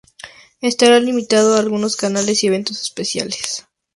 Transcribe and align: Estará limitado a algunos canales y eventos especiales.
Estará 0.61 0.99
limitado 0.99 1.53
a 1.55 1.59
algunos 1.59 1.95
canales 1.95 2.43
y 2.43 2.47
eventos 2.47 2.81
especiales. 2.81 3.67